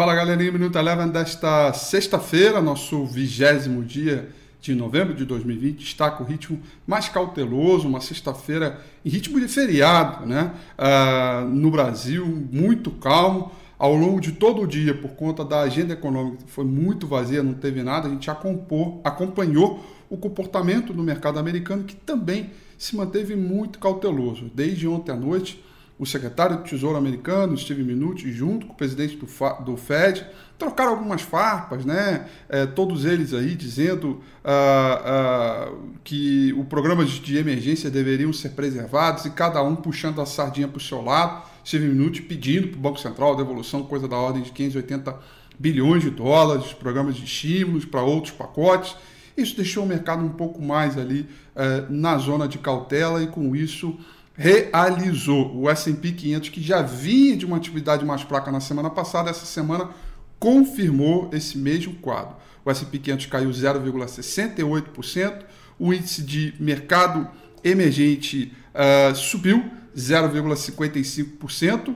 Fala 0.00 0.14
galerinha, 0.14 0.50
Minuto 0.50 0.78
Eleven 0.78 1.08
desta 1.08 1.74
sexta-feira, 1.74 2.62
nosso 2.62 3.04
vigésimo 3.04 3.84
dia 3.84 4.30
de 4.58 4.74
novembro 4.74 5.12
de 5.12 5.26
2020, 5.26 5.82
está 5.82 6.10
com 6.10 6.24
o 6.24 6.26
ritmo 6.26 6.58
mais 6.86 7.10
cauteloso, 7.10 7.86
uma 7.86 8.00
sexta-feira 8.00 8.80
em 9.04 9.10
ritmo 9.10 9.38
de 9.38 9.46
feriado, 9.46 10.24
né? 10.24 10.52
Uh, 10.78 11.44
no 11.50 11.70
Brasil, 11.70 12.24
muito 12.50 12.90
calmo. 12.92 13.52
Ao 13.78 13.94
longo 13.94 14.22
de 14.22 14.32
todo 14.32 14.62
o 14.62 14.66
dia, 14.66 14.94
por 14.94 15.10
conta 15.10 15.44
da 15.44 15.60
agenda 15.60 15.92
econômica, 15.92 16.44
foi 16.46 16.64
muito 16.64 17.06
vazia, 17.06 17.42
não 17.42 17.52
teve 17.52 17.82
nada, 17.82 18.08
a 18.08 18.10
gente 18.10 18.30
acompanhou 18.30 19.84
o 20.08 20.16
comportamento 20.16 20.94
do 20.94 21.02
mercado 21.02 21.38
americano, 21.38 21.84
que 21.84 21.94
também 21.94 22.48
se 22.78 22.96
manteve 22.96 23.36
muito 23.36 23.78
cauteloso. 23.78 24.50
Desde 24.54 24.88
ontem 24.88 25.12
à 25.12 25.16
noite, 25.16 25.62
o 26.00 26.06
secretário 26.06 26.56
do 26.56 26.62
Tesouro 26.62 26.96
americano, 26.96 27.54
Steve 27.58 27.82
Mnuchin, 27.82 28.32
junto 28.32 28.66
com 28.66 28.72
o 28.72 28.76
presidente 28.76 29.16
do, 29.16 29.26
do 29.62 29.76
Fed, 29.76 30.26
trocaram 30.58 30.92
algumas 30.92 31.20
farpas, 31.20 31.84
né? 31.84 32.26
É, 32.48 32.64
todos 32.64 33.04
eles 33.04 33.34
aí 33.34 33.54
dizendo 33.54 34.22
ah, 34.42 35.02
ah, 35.04 35.72
que 36.02 36.54
o 36.54 36.64
programa 36.64 37.04
de 37.04 37.36
emergência 37.36 37.90
deveriam 37.90 38.32
ser 38.32 38.50
preservados 38.50 39.26
e 39.26 39.30
cada 39.30 39.62
um 39.62 39.76
puxando 39.76 40.22
a 40.22 40.26
sardinha 40.26 40.66
para 40.66 40.78
o 40.78 40.80
seu 40.80 41.02
lado. 41.02 41.42
Steve 41.66 41.86
Mnuchin 41.86 42.22
pedindo 42.22 42.68
para 42.68 42.78
o 42.78 42.80
Banco 42.80 42.98
Central 42.98 43.34
a 43.34 43.36
devolução, 43.36 43.82
coisa 43.82 44.08
da 44.08 44.16
ordem 44.16 44.40
de 44.40 44.52
580 44.52 45.14
bilhões 45.58 46.02
de 46.02 46.08
dólares, 46.08 46.72
programas 46.72 47.14
de 47.14 47.24
estímulos 47.24 47.84
para 47.84 48.00
outros 48.00 48.32
pacotes. 48.32 48.96
Isso 49.36 49.54
deixou 49.54 49.84
o 49.84 49.86
mercado 49.86 50.24
um 50.24 50.30
pouco 50.30 50.62
mais 50.62 50.96
ali 50.96 51.28
eh, 51.54 51.84
na 51.88 52.16
zona 52.18 52.48
de 52.48 52.58
cautela 52.58 53.22
e 53.22 53.26
com 53.26 53.54
isso 53.54 53.98
realizou. 54.40 55.54
O 55.54 55.68
S&P 55.68 56.12
500, 56.12 56.48
que 56.48 56.62
já 56.62 56.80
vinha 56.80 57.36
de 57.36 57.44
uma 57.44 57.58
atividade 57.58 58.06
mais 58.06 58.22
fraca 58.22 58.50
na 58.50 58.58
semana 58.58 58.88
passada, 58.88 59.28
essa 59.28 59.44
semana 59.44 59.90
confirmou 60.38 61.28
esse 61.30 61.58
mesmo 61.58 61.92
quadro. 61.96 62.36
O 62.64 62.70
S&P 62.70 62.98
500 62.98 63.26
caiu 63.26 63.50
0,68%, 63.50 65.42
o 65.78 65.92
índice 65.92 66.22
de 66.22 66.54
mercado 66.58 67.28
emergente 67.62 68.50
uh, 68.74 69.14
subiu 69.14 69.62
0,55% 69.94 71.94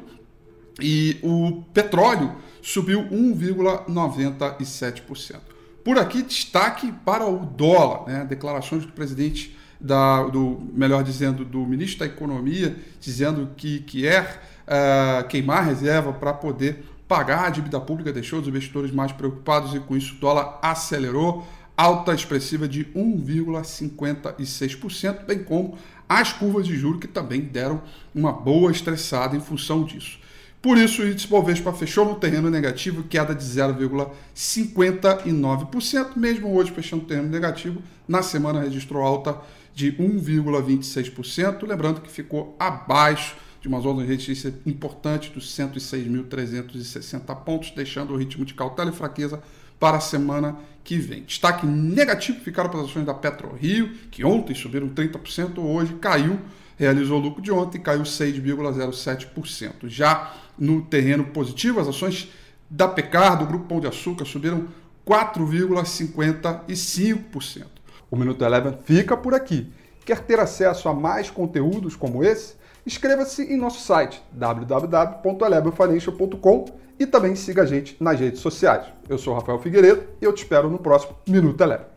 e 0.83 1.17
o 1.23 1.63
petróleo 1.73 2.37
subiu 2.61 3.05
1,97%. 3.05 5.41
Por 5.83 5.99
aqui, 5.99 6.23
destaque 6.23 6.93
para 7.07 7.27
o 7.27 7.47
dólar, 7.47 8.07
né? 8.07 8.27
declarações 8.29 8.85
do 8.85 8.93
presidente 8.93 9.57
da, 9.85 10.25
do, 10.25 10.61
melhor 10.73 11.05
dizendo, 11.05 11.45
do 11.45 11.65
ministro 11.67 12.01
da 12.01 12.07
Economia, 12.07 12.75
dizendo 12.99 13.51
que 13.55 13.81
quer 13.81 14.43
uh, 14.67 15.29
queimar 15.29 15.67
reserva 15.67 16.11
para 16.13 16.33
poder 16.33 16.83
pagar 17.07 17.45
a 17.45 17.51
dívida 17.51 17.79
pública, 17.79 18.11
deixou 18.11 18.41
os 18.41 18.49
investidores 18.49 18.91
mais 18.91 19.13
preocupados 19.13 19.75
e 19.75 19.81
com 19.81 19.95
isso 19.95 20.15
o 20.15 20.19
dólar 20.19 20.59
acelerou, 20.63 21.47
alta 21.77 22.15
expressiva 22.15 22.67
de 22.67 22.87
1,56%, 22.87 25.27
bem 25.27 25.45
como 25.45 25.77
as 26.09 26.33
curvas 26.33 26.67
de 26.67 26.75
juros 26.77 27.01
que 27.01 27.09
também 27.09 27.43
deram 27.43 27.83
uma 28.15 28.33
boa 28.33 28.73
estressada 28.73 29.37
em 29.37 29.41
função 29.41 29.85
disso. 29.85 30.19
Por 30.65 30.77
isso, 30.79 31.03
o 31.03 31.07
índice 31.07 31.29
Bovespa 31.29 31.73
fechou 31.75 32.07
no 32.07 32.15
terreno 32.15 32.49
negativo, 32.49 33.03
queda 33.03 33.35
de 33.35 33.45
0,59%, 33.45 36.17
mesmo 36.17 36.57
hoje 36.57 36.71
fechando 36.71 37.03
no 37.03 37.09
terreno 37.09 37.29
negativo, 37.29 37.83
na 38.09 38.23
semana 38.23 38.63
registrou 38.63 39.03
alta 39.03 39.39
de 39.75 39.93
1,26%, 39.93 41.69
lembrando 41.69 42.01
que 42.01 42.11
ficou 42.11 42.57
abaixo 42.59 43.37
de 43.61 43.69
uma 43.69 43.79
zona 43.79 44.01
de 44.01 44.09
resistência 44.09 44.55
importante 44.65 45.29
dos 45.29 45.55
106.360 45.55 47.37
pontos, 47.45 47.71
deixando 47.73 48.15
o 48.15 48.17
ritmo 48.17 48.47
de 48.47 48.55
cautela 48.55 48.89
e 48.89 48.95
fraqueza 48.95 49.43
para 49.79 49.99
a 49.99 50.01
semana 50.01 50.57
que 50.83 50.97
vem. 50.97 51.25
Destaque 51.25 51.67
negativo 51.67 52.41
ficaram 52.41 52.71
para 52.71 52.81
as 52.81 52.87
ações 52.87 53.05
da 53.05 53.13
PetroRio, 53.13 53.91
que 54.11 54.25
ontem 54.25 54.55
subiram 54.55 54.89
30%, 54.89 55.59
hoje 55.59 55.93
caiu 56.01 56.41
realizou 56.77 57.19
lucro 57.19 57.43
de 57.43 57.53
ontem 57.53 57.81
caiu 57.81 58.03
6,07%. 58.03 59.89
Já 59.89 60.35
no 60.59 60.83
terreno 60.83 61.25
positivo, 61.25 61.81
as 61.81 61.89
ações 61.89 62.31
da 62.71 62.89
Pecar, 62.89 63.39
do 63.39 63.47
Grupo 63.47 63.67
Pão 63.67 63.81
de 63.81 63.87
Açúcar, 63.87 64.25
subiram 64.25 64.67
4,55%. 65.07 67.67
O 68.11 68.17
Minuto 68.17 68.45
Eleven 68.45 68.77
fica 68.85 69.17
por 69.17 69.33
aqui. 69.35 69.73
Quer 70.05 70.21
ter 70.21 70.39
acesso 70.39 70.89
a 70.89 70.95
mais 70.95 71.31
conteúdos 71.31 71.97
como 71.97 72.23
esse? 72.23 72.55
Inscreva-se 72.87 73.43
em 73.43 73.57
nosso 73.57 73.81
site 73.81 74.23
www.elevenfinancial.com 74.33 76.67
e 76.99 77.07
também 77.07 77.35
siga 77.35 77.63
a 77.63 77.67
gente 77.67 77.97
nas 77.99 78.21
redes 78.21 78.41
sociais. 78.41 78.87
Eu 79.09 79.17
sou 79.19 79.35
Rafael 79.35 79.59
Figueiredo 79.59 80.05
e 80.21 80.25
eu 80.25 80.33
te 80.33 80.43
espero 80.43 80.69
no 80.69 80.79
próximo 80.79 81.17
Minuto 81.27 81.61
Eleven. 81.61 81.94